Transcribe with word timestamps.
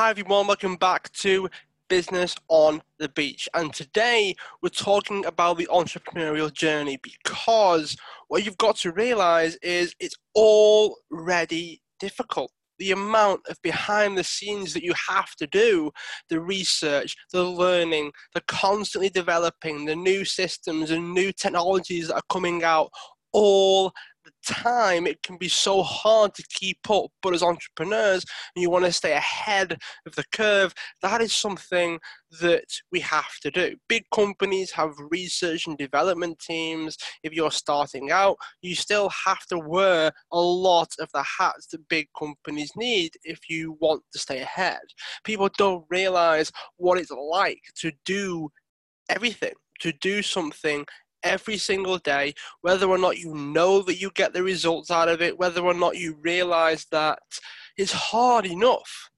Hi 0.00 0.08
everyone, 0.08 0.46
welcome 0.46 0.76
back 0.76 1.12
to 1.12 1.50
Business 1.88 2.34
on 2.48 2.80
the 2.98 3.10
Beach. 3.10 3.50
And 3.52 3.70
today 3.70 4.34
we're 4.62 4.70
talking 4.70 5.26
about 5.26 5.58
the 5.58 5.68
entrepreneurial 5.70 6.50
journey 6.50 6.98
because 7.02 7.98
what 8.28 8.42
you've 8.42 8.56
got 8.56 8.76
to 8.76 8.92
realize 8.92 9.56
is 9.56 9.94
it's 10.00 10.16
already 10.34 11.82
difficult. 11.98 12.50
The 12.78 12.92
amount 12.92 13.42
of 13.50 13.60
behind 13.60 14.16
the 14.16 14.24
scenes 14.24 14.72
that 14.72 14.82
you 14.82 14.94
have 15.10 15.34
to 15.34 15.46
do, 15.46 15.90
the 16.30 16.40
research, 16.40 17.14
the 17.30 17.44
learning, 17.44 18.12
the 18.32 18.40
constantly 18.48 19.10
developing, 19.10 19.84
the 19.84 19.96
new 19.96 20.24
systems 20.24 20.92
and 20.92 21.12
new 21.12 21.30
technologies 21.30 22.08
that 22.08 22.14
are 22.14 22.22
coming 22.30 22.64
out 22.64 22.90
all 23.32 23.92
the 24.30 24.54
time 24.54 25.06
it 25.06 25.22
can 25.22 25.36
be 25.36 25.48
so 25.48 25.82
hard 25.82 26.34
to 26.34 26.44
keep 26.54 26.78
up. 26.90 27.10
But 27.22 27.34
as 27.34 27.42
entrepreneurs 27.42 28.24
and 28.54 28.62
you 28.62 28.70
want 28.70 28.84
to 28.84 28.92
stay 28.92 29.12
ahead 29.12 29.76
of 30.06 30.14
the 30.14 30.24
curve. 30.32 30.74
That 31.02 31.20
is 31.20 31.34
something 31.34 31.98
that 32.40 32.66
we 32.92 33.00
have 33.00 33.38
to 33.42 33.50
do. 33.50 33.76
Big 33.88 34.04
companies 34.14 34.70
have 34.72 34.92
research 35.10 35.66
and 35.66 35.76
development 35.76 36.38
teams. 36.38 36.96
If 37.22 37.32
you're 37.32 37.50
starting 37.50 38.10
out 38.10 38.36
you 38.62 38.74
still 38.74 39.10
have 39.26 39.44
to 39.46 39.58
wear 39.58 40.12
a 40.32 40.40
lot 40.40 40.88
of 40.98 41.08
the 41.12 41.24
hats 41.38 41.68
that 41.68 41.88
big 41.88 42.08
companies 42.18 42.72
need 42.76 43.12
if 43.24 43.38
you 43.48 43.76
want 43.80 44.02
to 44.12 44.18
stay 44.18 44.40
ahead. 44.40 44.80
People 45.24 45.48
don't 45.56 45.84
realize 45.90 46.50
what 46.76 46.98
it's 46.98 47.10
like 47.10 47.62
to 47.76 47.92
do 48.04 48.50
everything 49.08 49.52
to 49.80 49.92
do 50.00 50.22
something 50.22 50.84
every 51.22 51.56
single 51.56 51.98
day, 51.98 52.34
whether 52.62 52.88
or 52.88 52.98
not 52.98 53.18
you 53.18 53.34
know 53.34 53.82
that 53.82 54.00
you 54.00 54.10
get 54.14 54.32
the 54.32 54.42
results 54.42 54.90
out 54.90 55.08
of 55.08 55.22
it, 55.22 55.38
whether 55.38 55.62
or 55.62 55.74
not 55.74 55.96
you 55.96 56.16
realize 56.22 56.86
that 56.90 57.18
it's 57.76 57.92
hard 57.92 58.46
enough. 58.46 59.10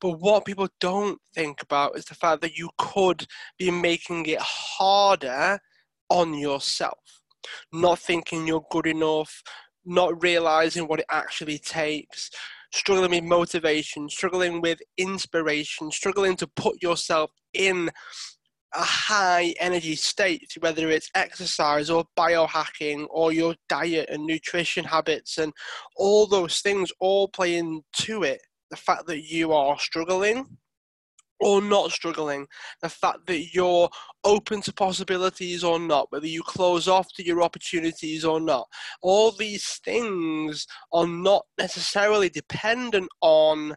But 0.00 0.20
what 0.20 0.44
people 0.44 0.68
don't 0.80 1.20
think 1.34 1.62
about 1.62 1.96
is 1.96 2.04
the 2.04 2.14
fact 2.14 2.42
that 2.42 2.56
you 2.56 2.70
could 2.78 3.26
be 3.58 3.70
making 3.70 4.26
it 4.26 4.40
harder 4.40 5.58
on 6.08 6.34
yourself. 6.34 6.98
Not 7.72 7.98
thinking 7.98 8.46
you're 8.46 8.66
good 8.70 8.86
enough, 8.86 9.42
not 9.84 10.22
realizing 10.22 10.86
what 10.86 11.00
it 11.00 11.06
actually 11.10 11.58
takes, 11.58 12.30
struggling 12.72 13.10
with 13.10 13.24
motivation, 13.24 14.08
struggling 14.08 14.60
with 14.60 14.80
inspiration, 14.96 15.90
struggling 15.90 16.36
to 16.36 16.46
put 16.46 16.82
yourself 16.82 17.30
in 17.52 17.90
a 18.74 18.82
high 18.82 19.54
energy 19.60 19.94
state, 19.94 20.52
whether 20.60 20.88
it's 20.90 21.10
exercise 21.14 21.90
or 21.90 22.04
biohacking 22.16 23.06
or 23.10 23.32
your 23.32 23.54
diet 23.68 24.08
and 24.10 24.24
nutrition 24.24 24.84
habits, 24.84 25.38
and 25.38 25.52
all 25.96 26.26
those 26.26 26.60
things 26.60 26.90
all 27.00 27.28
play 27.28 27.56
into 27.56 28.22
it. 28.22 28.40
The 28.70 28.76
fact 28.76 29.06
that 29.06 29.30
you 29.30 29.52
are 29.52 29.78
struggling 29.78 30.56
or 31.40 31.60
not 31.60 31.90
struggling, 31.90 32.46
the 32.80 32.88
fact 32.88 33.26
that 33.26 33.52
you're 33.52 33.90
open 34.24 34.62
to 34.62 34.72
possibilities 34.72 35.64
or 35.64 35.78
not, 35.78 36.10
whether 36.10 36.26
you 36.26 36.42
close 36.42 36.88
off 36.88 37.08
to 37.14 37.26
your 37.26 37.42
opportunities 37.42 38.24
or 38.24 38.40
not, 38.40 38.66
all 39.02 39.32
these 39.32 39.80
things 39.84 40.66
are 40.92 41.06
not 41.06 41.44
necessarily 41.58 42.28
dependent 42.28 43.08
on 43.20 43.74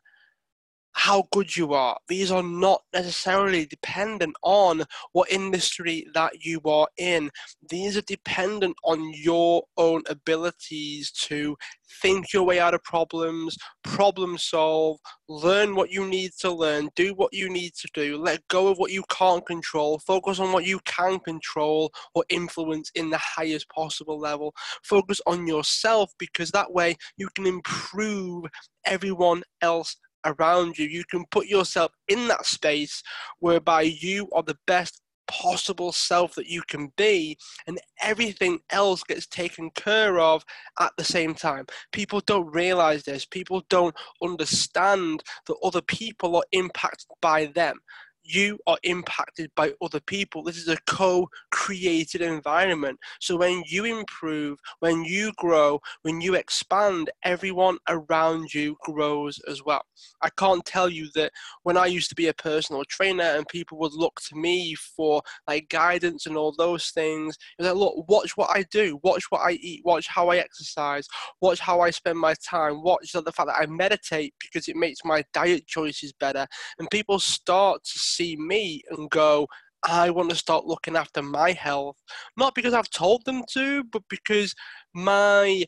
how 0.95 1.23
good 1.31 1.55
you 1.55 1.73
are. 1.73 1.97
These 2.07 2.31
are 2.31 2.41
not 2.41 2.81
necessarily 2.93 3.65
dependent 3.65 4.35
on 4.43 4.83
what 5.11 5.29
industry 5.29 6.07
that 6.13 6.45
you 6.45 6.61
are 6.65 6.87
in. 6.97 7.29
These 7.69 7.97
are 7.97 8.01
dependent 8.01 8.77
on 8.83 9.11
your 9.13 9.63
own 9.77 10.03
abilities 10.09 11.11
to 11.11 11.57
think 12.01 12.31
your 12.31 12.43
way 12.43 12.59
out 12.59 12.73
of 12.73 12.83
problems, 12.83 13.57
problem 13.83 14.37
solve, 14.37 14.97
learn 15.27 15.75
what 15.75 15.91
you 15.91 16.07
need 16.07 16.31
to 16.39 16.51
learn, 16.51 16.89
do 16.95 17.13
what 17.13 17.33
you 17.33 17.49
need 17.49 17.73
to 17.75 17.89
do, 17.93 18.17
let 18.17 18.47
go 18.47 18.67
of 18.67 18.77
what 18.77 18.91
you 18.91 19.03
can't 19.09 19.45
control, 19.45 19.99
focus 19.99 20.39
on 20.39 20.53
what 20.53 20.65
you 20.65 20.79
can 20.85 21.19
control 21.19 21.91
or 22.13 22.23
influence 22.29 22.89
in 22.95 23.09
the 23.09 23.17
highest 23.17 23.67
possible 23.69 24.17
level. 24.17 24.53
Focus 24.83 25.19
on 25.27 25.45
yourself 25.45 26.13
because 26.17 26.51
that 26.51 26.71
way 26.71 26.95
you 27.17 27.27
can 27.35 27.45
improve 27.45 28.45
everyone 28.85 29.43
else 29.61 29.97
around 30.25 30.77
you. 30.77 30.87
You 30.87 31.03
can 31.05 31.25
put 31.31 31.47
yourself 31.47 31.91
in 32.07 32.27
that 32.27 32.45
space 32.45 33.01
whereby 33.39 33.83
you 33.83 34.29
are 34.33 34.43
the 34.43 34.57
best 34.67 35.01
possible 35.27 35.91
self 35.91 36.35
that 36.35 36.47
you 36.47 36.61
can 36.67 36.91
be 36.97 37.37
and 37.67 37.79
everything 38.01 38.59
else 38.69 39.03
gets 39.03 39.25
taken 39.27 39.69
care 39.71 40.19
of 40.19 40.45
at 40.79 40.91
the 40.97 41.03
same 41.03 41.33
time. 41.33 41.65
People 41.91 42.21
don't 42.21 42.53
realize 42.53 43.03
this. 43.03 43.25
People 43.25 43.63
don't 43.69 43.95
understand 44.21 45.23
that 45.47 45.57
other 45.63 45.81
people 45.81 46.35
are 46.35 46.45
impacted 46.51 47.07
by 47.21 47.45
them 47.47 47.77
you 48.25 48.57
are 48.67 48.77
impacted 48.83 49.51
by 49.55 49.73
other 49.81 49.99
people. 49.99 50.43
This 50.43 50.57
is 50.57 50.67
a 50.67 50.77
co 50.87 51.29
created 51.51 52.21
environment. 52.21 52.99
So 53.21 53.37
when 53.37 53.63
you 53.67 53.85
improve, 53.85 54.59
when 54.79 55.05
you 55.05 55.31
grow, 55.37 55.79
when 56.01 56.21
you 56.21 56.35
expand, 56.35 57.09
everyone 57.23 57.77
around 57.87 58.53
you 58.53 58.77
grows 58.83 59.39
as 59.47 59.63
well. 59.63 59.83
I 60.21 60.29
can't 60.37 60.65
tell 60.65 60.89
you 60.89 61.07
that 61.15 61.31
when 61.63 61.77
I 61.77 61.85
used 61.85 62.09
to 62.09 62.15
be 62.15 62.27
a 62.27 62.33
personal 62.33 62.83
trainer 62.85 63.23
and 63.23 63.47
people 63.47 63.77
would 63.79 63.93
look 63.93 64.19
to 64.29 64.35
me 64.35 64.75
for 64.75 65.21
like 65.47 65.69
guidance 65.69 66.25
and 66.25 66.35
all 66.35 66.53
those 66.57 66.89
things, 66.89 67.37
it's 67.59 67.67
like, 67.67 67.77
look, 67.77 68.09
watch 68.09 68.35
what 68.35 68.49
I 68.55 68.63
do, 68.71 68.99
watch 69.03 69.25
what 69.29 69.41
I 69.41 69.51
eat, 69.51 69.81
watch 69.85 70.07
how 70.07 70.29
I 70.29 70.37
exercise, 70.37 71.07
watch 71.41 71.59
how 71.59 71.81
I 71.81 71.91
spend 71.91 72.19
my 72.19 72.33
time, 72.47 72.81
watch 72.81 73.11
the 73.11 73.31
fact 73.31 73.47
that 73.47 73.61
I 73.61 73.65
meditate 73.67 74.33
because 74.41 74.67
it 74.67 74.75
makes 74.75 74.99
my 75.03 75.23
diet 75.33 75.67
choices 75.67 76.13
better. 76.13 76.47
And 76.79 76.89
people 76.89 77.19
start 77.19 77.83
to 77.83 77.99
see 78.15 78.35
me 78.35 78.81
and 78.91 79.09
go, 79.09 79.47
I 79.87 80.09
want 80.09 80.29
to 80.31 80.35
start 80.35 80.65
looking 80.65 80.95
after 80.95 81.21
my 81.21 81.51
health, 81.51 81.97
not 82.37 82.55
because 82.55 82.73
I've 82.73 82.89
told 82.89 83.23
them 83.25 83.43
to, 83.51 83.83
but 83.85 84.01
because 84.09 84.55
my 84.93 85.65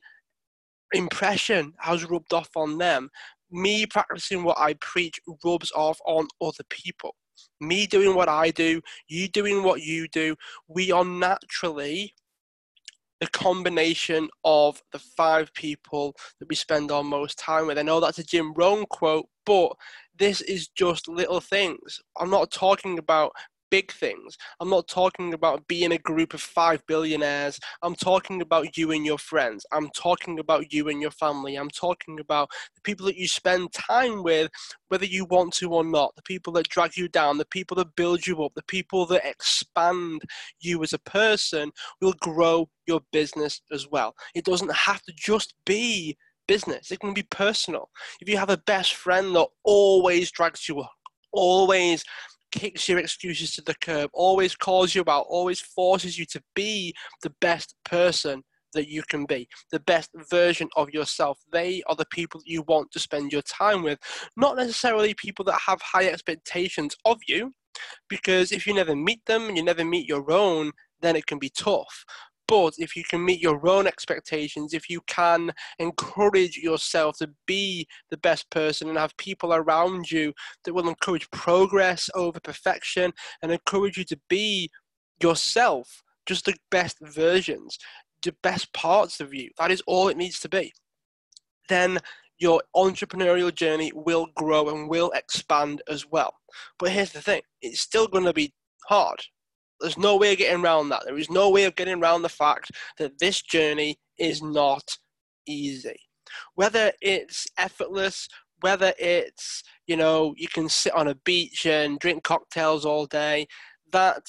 impression 0.93 1.73
has 1.79 2.09
rubbed 2.09 2.33
off 2.33 2.49
on 2.55 2.77
them. 2.77 3.09
Me 3.51 3.85
practicing 3.85 4.43
what 4.43 4.57
I 4.57 4.73
preach 4.75 5.19
rubs 5.45 5.71
off 5.75 5.99
on 6.05 6.27
other 6.41 6.63
people. 6.69 7.15
Me 7.61 7.85
doing 7.85 8.15
what 8.15 8.29
I 8.29 8.49
do, 8.51 8.81
you 9.07 9.27
doing 9.27 9.63
what 9.63 9.81
you 9.81 10.07
do, 10.07 10.35
we 10.67 10.91
are 10.91 11.05
naturally 11.05 12.13
the 13.19 13.27
combination 13.27 14.29
of 14.43 14.81
the 14.91 14.99
five 14.99 15.53
people 15.53 16.15
that 16.39 16.49
we 16.49 16.55
spend 16.55 16.91
our 16.91 17.03
most 17.03 17.37
time 17.39 17.67
with. 17.67 17.77
I 17.77 17.81
know 17.81 17.99
that's 17.99 18.19
a 18.19 18.23
Jim 18.23 18.53
Rohn 18.53 18.85
quote, 18.89 19.27
but 19.45 19.73
this 20.17 20.41
is 20.41 20.67
just 20.69 21.07
little 21.07 21.41
things. 21.41 22.00
I'm 22.19 22.29
not 22.29 22.51
talking 22.51 23.00
about 23.00 23.31
big 23.69 23.91
things. 23.91 24.38
I'm 24.59 24.69
not 24.69 24.88
talking 24.88 25.33
about 25.33 25.67
being 25.67 25.91
a 25.91 25.97
group 25.97 26.33
of 26.33 26.41
five 26.41 26.85
billionaires. 26.88 27.59
I'm 27.81 27.95
talking 27.95 28.41
about 28.41 28.77
you 28.77 28.91
and 28.91 29.06
your 29.06 29.17
friends. 29.17 29.66
I'm 29.72 29.89
talking 29.89 30.39
about 30.39 30.72
you 30.72 30.89
and 30.89 31.01
your 31.01 31.11
family. 31.11 31.56
I'm 31.56 31.69
talking 31.69 32.19
about 32.19 32.50
the 32.75 32.81
people 32.81 33.06
that 33.07 33.17
you 33.17 33.27
spend 33.27 33.73
time 33.73 34.23
with, 34.23 34.50
whether 34.89 35.06
you 35.06 35.25
want 35.25 35.53
to 35.56 35.73
or 35.73 35.83
not, 35.83 36.16
the 36.16 36.22
people 36.22 36.53
that 36.53 36.69
drag 36.69 36.97
you 36.97 37.07
down, 37.07 37.38
the 37.38 37.45
people 37.45 37.75
that 37.75 37.95
build 37.95 38.25
you 38.25 38.44
up, 38.44 38.53
the 38.56 38.63
people 38.63 39.06
that 39.07 39.25
expand 39.25 40.22
you 40.59 40.81
as 40.83 40.94
a 40.94 41.00
person 41.00 41.72
will 42.01 42.13
grow 42.19 42.69
your 42.85 43.01
business 43.11 43.61
as 43.72 43.88
well. 43.89 44.16
It 44.33 44.45
doesn't 44.45 44.73
have 44.73 45.01
to 45.03 45.13
just 45.16 45.53
be 45.66 46.17
business. 46.47 46.91
It 46.91 46.99
can 46.99 47.13
be 47.13 47.23
personal. 47.23 47.89
If 48.21 48.29
you 48.29 48.37
have 48.37 48.49
a 48.49 48.57
best 48.57 48.93
friend 48.93 49.35
that 49.35 49.47
always 49.63 50.31
drags 50.31 50.67
you 50.67 50.79
up, 50.79 50.91
always 51.31 52.03
kicks 52.51 52.87
your 52.87 52.99
excuses 52.99 53.53
to 53.55 53.61
the 53.61 53.75
curb, 53.75 54.09
always 54.13 54.55
calls 54.55 54.95
you 54.95 55.03
out, 55.07 55.25
always 55.29 55.59
forces 55.59 56.17
you 56.17 56.25
to 56.25 56.41
be 56.55 56.93
the 57.21 57.33
best 57.41 57.75
person 57.83 58.43
that 58.73 58.87
you 58.87 59.03
can 59.03 59.25
be, 59.25 59.47
the 59.71 59.79
best 59.81 60.09
version 60.29 60.69
of 60.75 60.89
yourself. 60.91 61.39
They 61.51 61.83
are 61.87 61.95
the 61.95 62.05
people 62.11 62.41
you 62.45 62.63
want 62.63 62.91
to 62.91 62.99
spend 62.99 63.31
your 63.31 63.41
time 63.41 63.83
with, 63.83 63.99
not 64.35 64.55
necessarily 64.55 65.13
people 65.13 65.45
that 65.45 65.59
have 65.65 65.81
high 65.81 66.07
expectations 66.07 66.95
of 67.05 67.19
you, 67.27 67.53
because 68.09 68.51
if 68.51 68.65
you 68.65 68.73
never 68.73 68.95
meet 68.95 69.25
them 69.25 69.43
and 69.43 69.57
you 69.57 69.63
never 69.63 69.85
meet 69.85 70.07
your 70.07 70.31
own, 70.31 70.71
then 71.01 71.15
it 71.15 71.25
can 71.27 71.39
be 71.39 71.50
tough. 71.50 72.05
But 72.47 72.75
if 72.77 72.95
you 72.95 73.03
can 73.03 73.23
meet 73.25 73.41
your 73.41 73.67
own 73.67 73.88
expectations, 73.88 74.73
if 74.73 74.89
you 74.89 75.01
can 75.07 75.51
encourage 75.79 76.57
yourself 76.57 77.17
to 77.17 77.29
be 77.45 77.88
the 78.09 78.17
best 78.17 78.49
person 78.49 78.88
and 78.88 78.97
have 78.97 79.15
people 79.17 79.53
around 79.53 80.09
you 80.09 80.33
that 80.63 80.73
will 80.73 80.88
encourage 80.88 81.29
progress 81.31 82.09
over 82.15 82.39
perfection 82.39 83.11
and 83.41 83.51
encourage 83.51 83.97
you 83.97 84.05
to 84.05 84.19
be 84.29 84.69
yourself, 85.21 86.03
just 86.25 86.45
the 86.45 86.55
best 86.71 86.97
versions, 87.01 87.77
the 88.23 88.35
best 88.44 88.71
parts 88.73 89.19
of 89.19 89.33
you, 89.33 89.50
that 89.57 89.71
is 89.71 89.81
all 89.85 90.07
it 90.07 90.17
needs 90.17 90.39
to 90.39 90.50
be. 90.50 90.71
Then 91.67 92.00
your 92.39 92.61
entrepreneurial 92.75 93.53
journey 93.53 93.91
will 93.93 94.27
grow 94.35 94.69
and 94.69 94.89
will 94.89 95.11
expand 95.11 95.81
as 95.89 96.05
well. 96.05 96.33
But 96.79 96.91
here's 96.91 97.11
the 97.11 97.21
thing 97.21 97.41
it's 97.61 97.81
still 97.81 98.07
going 98.07 98.25
to 98.25 98.33
be 98.33 98.53
hard. 98.85 99.19
There's 99.79 99.97
no 99.97 100.18
way 100.18 100.33
of 100.33 100.39
getting 100.39 100.63
around 100.63 100.89
that. 100.89 101.03
There 101.06 101.18
is 101.18 101.29
no 101.29 101.50
way 101.50 101.65
of 101.65 101.75
getting 101.75 102.01
around 102.01 102.21
the 102.21 102.29
fact 102.29 102.71
that 102.97 103.19
this 103.19 103.41
journey 103.41 103.97
is 104.18 104.41
not 104.41 104.97
easy. 105.47 106.00
Whether 106.56 106.91
it's 107.01 107.47
effortless, 107.57 108.27
whether 108.62 108.94
it's 108.97 109.63
you 109.88 109.95
know, 109.95 110.33
you 110.38 110.47
can 110.50 110.69
sit 110.69 110.94
on 110.94 111.07
a 111.07 111.15
beach 111.15 111.65
and 111.65 111.97
drink 111.97 112.24
cocktails 112.24 112.85
all 112.85 113.06
day. 113.06 113.47
That, 113.91 114.24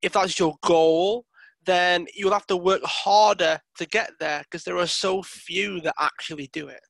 if 0.00 0.14
that's 0.14 0.38
your 0.38 0.54
goal, 0.64 1.26
then 1.64 2.06
you'll 2.14 2.32
have 2.32 2.46
to 2.46 2.56
work 2.56 2.82
harder 2.82 3.60
to 3.76 3.86
get 3.86 4.10
there 4.18 4.40
because 4.40 4.64
there 4.64 4.78
are 4.78 4.86
so 4.86 5.22
few 5.22 5.80
that 5.82 5.94
actually 6.00 6.48
do 6.52 6.68
it. 6.68 6.80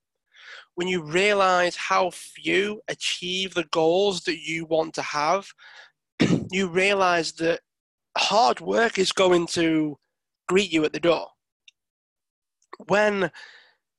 When 0.76 0.88
you 0.88 1.02
realize 1.02 1.76
how 1.76 2.10
few 2.10 2.80
achieve 2.88 3.54
the 3.54 3.64
goals 3.64 4.22
that 4.22 4.38
you 4.38 4.64
want 4.64 4.94
to 4.94 5.02
have, 5.02 5.46
you 6.50 6.68
realize 6.68 7.32
that 7.32 7.60
hard 8.16 8.60
work 8.60 8.98
is 8.98 9.12
going 9.12 9.46
to 9.48 9.98
greet 10.48 10.72
you 10.72 10.84
at 10.84 10.92
the 10.92 11.00
door. 11.00 11.28
When 12.88 13.30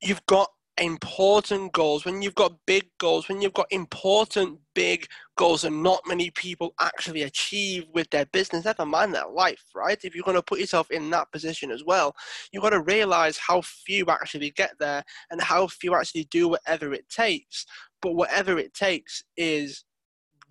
you've 0.01 0.25
got 0.25 0.50
important 0.77 1.71
goals, 1.71 2.04
when 2.04 2.21
you've 2.21 2.36
got 2.36 2.57
big 2.65 2.86
goals, 3.00 3.30
when 3.30 3.42
you've 3.42 3.54
got 3.54 3.68
important 3.71 4.60
big 4.74 5.07
goals 5.38 5.63
and 5.63 5.83
not 5.83 6.01
many 6.07 6.31
people 6.31 6.74
actually 6.80 7.24
achieve 7.24 7.86
with 7.94 8.10
their 8.10 8.25
business, 8.27 8.65
never 8.65 8.86
mind 8.86 9.13
their 9.13 9.27
life, 9.27 9.63
right? 9.75 10.00
If 10.04 10.15
you're 10.15 10.24
going 10.24 10.36
to 10.36 10.42
put 10.44 10.60
yourself 10.60 10.89
in 10.89 11.10
that 11.12 11.31
position 11.31 11.71
as 11.71 11.83
well, 11.83 12.15
you've 12.51 12.63
got 12.63 12.71
to 12.71 12.81
realize 12.81 13.38
how 13.38 13.62
few 13.62 14.06
actually 14.07 14.51
get 14.51 14.74
there 14.80 15.04
and 15.30 15.42
how 15.42 15.68
few 15.68 15.95
actually 15.95 16.25
do 16.25 16.48
whatever 16.48 16.94
it 16.94 17.07
takes. 17.10 17.65
But 18.01 18.15
whatever 18.15 18.57
it 18.57 18.74
takes 18.74 19.24
is 19.38 19.83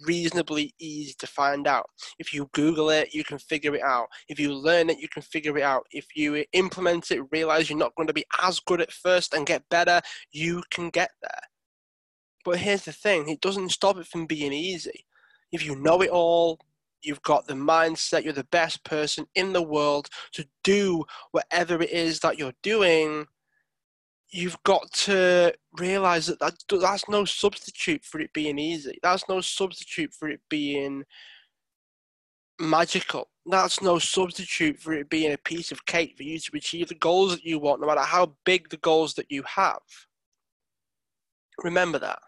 reasonably 0.06 0.75
easy 0.78 1.14
to 1.19 1.26
find 1.26 1.66
out. 1.66 1.87
If 2.19 2.32
you 2.32 2.49
Google 2.52 2.90
it, 2.90 3.14
you 3.14 3.25
can 3.25 3.38
figure 3.38 3.75
it 3.75 3.82
out. 3.82 4.08
If 4.28 4.38
you 4.38 4.54
learn 4.54 4.90
it, 4.90 4.99
you 4.99 5.08
can 5.08 5.22
figure 5.22 5.56
it 5.56 5.62
out. 5.62 5.87
If 5.90 6.06
you 6.14 6.44
implement 6.52 7.10
it, 7.10 7.22
realize 7.31 7.69
you're 7.69 7.78
not 7.78 7.94
going 7.96 8.06
to 8.08 8.12
be 8.12 8.25
as 8.43 8.60
good 8.60 8.81
at 8.81 8.93
first 8.93 9.34
and 9.34 9.46
get 9.46 9.69
better, 9.69 10.00
you 10.31 10.62
can 10.70 10.90
get 10.90 11.10
there. 11.20 11.40
But 12.44 12.58
here's 12.58 12.84
the 12.84 12.93
thing 12.93 13.28
it 13.28 13.40
doesn't 13.40 13.70
stop 13.70 13.96
it 13.99 14.06
from 14.06 14.26
being 14.26 14.52
easy. 14.52 15.06
If 15.52 15.64
you 15.64 15.76
know 15.76 16.02
it 16.02 16.10
all, 16.10 16.58
you've 17.02 17.22
got 17.22 17.46
the 17.46 17.54
mindset, 17.54 18.25
you're 18.25 18.32
the 18.32 18.44
best 18.44 18.84
person 18.84 19.26
in 19.34 19.52
the 19.52 19.62
world 19.62 20.08
to 20.32 20.46
do 20.64 21.04
whatever 21.32 21.82
it 21.82 21.90
is 21.90 22.20
that 22.20 22.38
you're 22.38 22.54
doing 22.62 23.26
you've 24.32 24.61
got 24.64 24.90
to 24.93 25.55
realize 25.79 26.26
that, 26.26 26.40
that 26.40 26.55
that's 26.69 27.08
no 27.08 27.25
substitute 27.25 28.02
for 28.02 28.19
it 28.19 28.32
being 28.32 28.58
easy. 28.58 28.99
That's 29.02 29.29
no 29.29 29.43
substitute 29.43 30.12
for 30.14 30.29
it 30.29 30.40
being 30.49 31.05
magical. 32.58 33.29
That's 33.44 33.82
no 33.82 33.99
substitute 33.99 34.79
for 34.79 34.94
it 34.94 35.11
being 35.11 35.32
a 35.32 35.38
piece 35.38 35.70
of 35.70 35.84
cake 35.84 36.14
for 36.17 36.23
you 36.23 36.38
to 36.38 36.50
achieve 36.56 36.88
the 36.88 36.94
goals 36.94 37.32
that 37.32 37.44
you 37.44 37.58
want, 37.58 37.82
no 37.82 37.87
matter 37.87 38.00
how 38.00 38.34
big 38.44 38.70
the 38.70 38.79
goals 38.79 39.14
that 39.14 39.31
you 39.31 39.43
have. 39.46 39.82
Remember 41.62 41.99
that. 41.99 42.20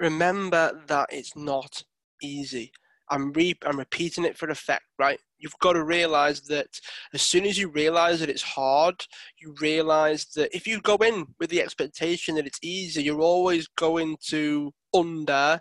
Remember 0.00 0.80
that 0.86 1.08
it's 1.12 1.36
not 1.36 1.82
easy. 2.22 2.72
I'm 3.10 3.32
re- 3.32 3.58
I'm 3.64 3.78
repeating 3.78 4.24
it 4.24 4.36
for 4.36 4.48
effect, 4.48 4.84
right? 4.98 5.18
You've 5.38 5.58
got 5.60 5.74
to 5.74 5.84
realize 5.84 6.40
that 6.42 6.66
as 7.14 7.22
soon 7.22 7.46
as 7.46 7.58
you 7.58 7.68
realize 7.68 8.20
that 8.20 8.30
it's 8.30 8.42
hard, 8.42 9.04
you 9.40 9.54
realize 9.60 10.26
that 10.36 10.54
if 10.54 10.66
you 10.66 10.80
go 10.80 10.96
in 10.96 11.26
with 11.38 11.50
the 11.50 11.62
expectation 11.62 12.34
that 12.34 12.46
it's 12.46 12.58
easy, 12.62 13.02
you're 13.02 13.20
always 13.20 13.68
going 13.76 14.16
to 14.28 14.72
under 14.94 15.60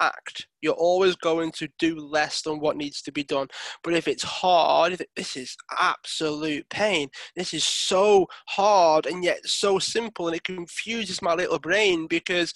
act. 0.00 0.46
You're 0.62 0.72
always 0.74 1.14
going 1.16 1.52
to 1.52 1.68
do 1.78 1.96
less 1.96 2.42
than 2.42 2.58
what 2.58 2.76
needs 2.76 3.02
to 3.02 3.12
be 3.12 3.22
done. 3.22 3.48
But 3.82 3.94
if 3.94 4.08
it's 4.08 4.22
hard, 4.22 4.92
if 4.92 5.00
it, 5.00 5.10
this 5.14 5.36
is 5.36 5.56
absolute 5.78 6.68
pain. 6.70 7.08
This 7.36 7.52
is 7.52 7.64
so 7.64 8.26
hard 8.48 9.06
and 9.06 9.22
yet 9.22 9.46
so 9.46 9.78
simple, 9.78 10.26
and 10.26 10.36
it 10.36 10.44
confuses 10.44 11.20
my 11.22 11.34
little 11.34 11.58
brain 11.58 12.06
because 12.06 12.54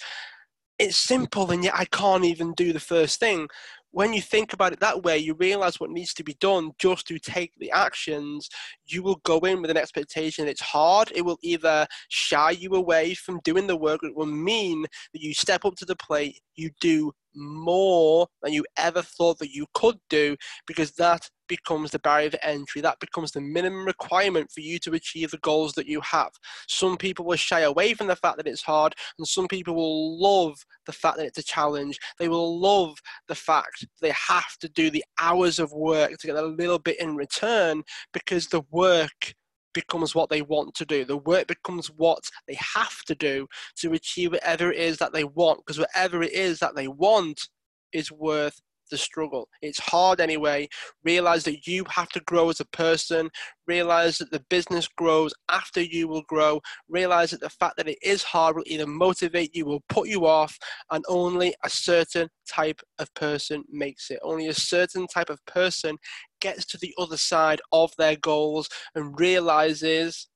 it's 0.78 0.96
simple 0.96 1.50
and 1.52 1.62
yet 1.62 1.74
I 1.76 1.84
can't 1.84 2.24
even 2.24 2.52
do 2.54 2.72
the 2.72 2.80
first 2.80 3.20
thing 3.20 3.46
when 3.94 4.12
you 4.12 4.20
think 4.20 4.52
about 4.52 4.72
it 4.72 4.80
that 4.80 5.04
way, 5.04 5.16
you 5.16 5.34
realize 5.34 5.78
what 5.78 5.88
needs 5.88 6.12
to 6.14 6.24
be 6.24 6.34
done 6.40 6.72
just 6.78 7.06
to 7.06 7.18
take 7.20 7.52
the 7.58 7.70
actions. 7.70 8.48
You 8.86 9.04
will 9.04 9.20
go 9.24 9.38
in 9.38 9.62
with 9.62 9.70
an 9.70 9.76
expectation 9.76 10.48
it's 10.48 10.60
hard. 10.60 11.12
It 11.14 11.24
will 11.24 11.38
either 11.42 11.86
shy 12.08 12.50
you 12.50 12.74
away 12.74 13.14
from 13.14 13.40
doing 13.44 13.68
the 13.68 13.76
work, 13.76 14.00
it 14.02 14.16
will 14.16 14.26
mean 14.26 14.82
that 15.12 15.22
you 15.22 15.32
step 15.32 15.64
up 15.64 15.76
to 15.76 15.84
the 15.84 15.94
plate, 15.94 16.40
you 16.56 16.70
do 16.80 17.12
more 17.34 18.26
than 18.42 18.52
you 18.52 18.64
ever 18.76 19.02
thought 19.02 19.38
that 19.38 19.50
you 19.50 19.66
could 19.74 19.96
do 20.08 20.36
because 20.66 20.92
that 20.92 21.28
becomes 21.48 21.90
the 21.90 21.98
barrier 21.98 22.28
of 22.28 22.36
entry. 22.42 22.80
That 22.80 23.00
becomes 23.00 23.32
the 23.32 23.40
minimum 23.40 23.84
requirement 23.84 24.50
for 24.50 24.60
you 24.60 24.78
to 24.80 24.92
achieve 24.92 25.30
the 25.30 25.38
goals 25.38 25.74
that 25.74 25.86
you 25.86 26.00
have. 26.00 26.30
Some 26.68 26.96
people 26.96 27.24
will 27.24 27.36
shy 27.36 27.60
away 27.60 27.94
from 27.94 28.06
the 28.06 28.16
fact 28.16 28.36
that 28.38 28.46
it's 28.46 28.62
hard, 28.62 28.94
and 29.18 29.26
some 29.26 29.48
people 29.48 29.74
will 29.74 30.18
love 30.18 30.56
the 30.86 30.92
fact 30.92 31.18
that 31.18 31.26
it's 31.26 31.38
a 31.38 31.44
challenge. 31.44 31.98
They 32.18 32.28
will 32.28 32.58
love 32.58 32.96
the 33.28 33.34
fact 33.34 33.86
they 34.00 34.10
have 34.10 34.56
to 34.60 34.68
do 34.68 34.90
the 34.90 35.04
hours 35.20 35.58
of 35.58 35.72
work 35.72 36.16
to 36.18 36.26
get 36.26 36.36
a 36.36 36.42
little 36.42 36.78
bit 36.78 37.00
in 37.00 37.16
return 37.16 37.82
because 38.12 38.48
the 38.48 38.62
work 38.70 39.34
becomes 39.74 40.14
what 40.14 40.30
they 40.30 40.42
want 40.42 40.74
to 40.76 40.86
do. 40.86 41.04
The 41.04 41.18
work 41.18 41.46
becomes 41.46 41.88
what 41.88 42.22
they 42.48 42.56
have 42.74 43.02
to 43.06 43.14
do 43.14 43.46
to 43.78 43.92
achieve 43.92 44.32
whatever 44.32 44.72
it 44.72 44.78
is 44.78 44.96
that 44.98 45.12
they 45.12 45.24
want, 45.24 45.58
because 45.58 45.78
whatever 45.78 46.22
it 46.22 46.32
is 46.32 46.58
that 46.60 46.74
they 46.74 46.88
want 46.88 47.48
is 47.92 48.10
worth 48.10 48.60
the 48.90 48.98
struggle. 48.98 49.48
It's 49.62 49.78
hard 49.78 50.20
anyway. 50.20 50.68
Realize 51.04 51.44
that 51.44 51.66
you 51.66 51.84
have 51.88 52.08
to 52.10 52.20
grow 52.20 52.50
as 52.50 52.60
a 52.60 52.66
person. 52.66 53.30
Realize 53.66 54.18
that 54.18 54.30
the 54.30 54.44
business 54.50 54.88
grows 54.88 55.32
after 55.48 55.80
you 55.80 56.08
will 56.08 56.22
grow. 56.28 56.60
Realize 56.88 57.30
that 57.30 57.40
the 57.40 57.50
fact 57.50 57.76
that 57.76 57.88
it 57.88 57.98
is 58.02 58.22
hard 58.22 58.56
will 58.56 58.64
either 58.66 58.86
motivate 58.86 59.54
you 59.54 59.66
or 59.66 59.80
put 59.88 60.08
you 60.08 60.26
off, 60.26 60.56
and 60.90 61.04
only 61.08 61.54
a 61.64 61.70
certain 61.70 62.28
type 62.48 62.80
of 62.98 63.12
person 63.14 63.64
makes 63.70 64.10
it. 64.10 64.18
Only 64.22 64.48
a 64.48 64.54
certain 64.54 65.06
type 65.06 65.30
of 65.30 65.44
person 65.46 65.96
gets 66.40 66.64
to 66.66 66.78
the 66.78 66.94
other 66.98 67.16
side 67.16 67.60
of 67.72 67.92
their 67.96 68.16
goals 68.16 68.68
and 68.94 69.18
realizes 69.18 70.28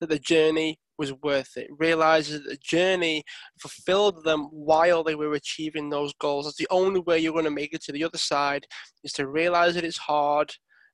that 0.00 0.08
the 0.08 0.18
journey 0.18 0.78
was 0.98 1.12
worth 1.22 1.56
it. 1.56 1.68
Realizes 1.78 2.42
that 2.42 2.48
the 2.48 2.56
journey 2.56 3.22
fulfilled 3.60 4.24
them 4.24 4.44
while 4.50 5.02
they 5.04 5.14
were 5.14 5.34
achieving 5.34 5.88
those 5.88 6.12
goals. 6.20 6.46
That's 6.46 6.56
the 6.56 6.68
only 6.70 7.00
way 7.00 7.18
you're 7.18 7.32
going 7.32 7.44
to 7.44 7.50
make 7.50 7.72
it 7.72 7.82
to 7.84 7.92
the 7.92 8.04
other 8.04 8.18
side 8.18 8.66
is 9.04 9.12
to 9.14 9.28
realize 9.28 9.74
that 9.74 9.84
it's 9.84 9.98
hard 9.98 10.52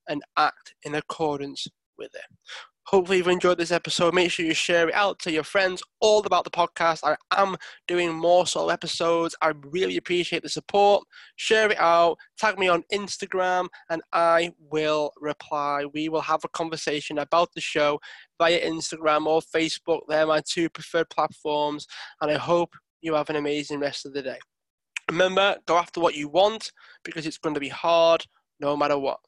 and 0.08 0.22
act 0.36 0.74
in 0.82 0.94
accordance 0.94 1.66
with 1.98 2.14
it. 2.14 2.26
Hopefully, 2.86 3.18
you've 3.18 3.28
enjoyed 3.28 3.56
this 3.56 3.70
episode. 3.70 4.14
Make 4.14 4.30
sure 4.30 4.44
you 4.44 4.52
share 4.52 4.88
it 4.88 4.94
out 4.94 5.18
to 5.20 5.32
your 5.32 5.42
friends 5.42 5.82
all 6.00 6.24
about 6.26 6.44
the 6.44 6.50
podcast. 6.50 7.00
I 7.02 7.16
am 7.40 7.56
doing 7.88 8.12
more 8.12 8.46
solo 8.46 8.68
episodes. 8.68 9.34
I 9.40 9.52
really 9.70 9.96
appreciate 9.96 10.42
the 10.42 10.50
support. 10.50 11.02
Share 11.36 11.70
it 11.70 11.78
out, 11.78 12.18
tag 12.38 12.58
me 12.58 12.68
on 12.68 12.84
Instagram, 12.92 13.68
and 13.88 14.02
I 14.12 14.52
will 14.70 15.12
reply. 15.18 15.86
We 15.94 16.10
will 16.10 16.20
have 16.20 16.44
a 16.44 16.48
conversation 16.48 17.18
about 17.18 17.54
the 17.54 17.60
show 17.62 18.00
via 18.38 18.60
Instagram 18.60 19.26
or 19.26 19.40
Facebook. 19.40 20.00
They're 20.06 20.26
my 20.26 20.42
two 20.46 20.68
preferred 20.68 21.08
platforms, 21.08 21.86
and 22.20 22.30
I 22.30 22.36
hope 22.36 22.74
you 23.00 23.14
have 23.14 23.30
an 23.30 23.36
amazing 23.36 23.80
rest 23.80 24.04
of 24.04 24.12
the 24.12 24.22
day. 24.22 24.38
Remember, 25.10 25.56
go 25.66 25.78
after 25.78 26.00
what 26.00 26.14
you 26.14 26.28
want 26.28 26.70
because 27.02 27.26
it's 27.26 27.38
going 27.38 27.54
to 27.54 27.60
be 27.60 27.68
hard 27.68 28.24
no 28.60 28.76
matter 28.76 28.98
what. 28.98 29.20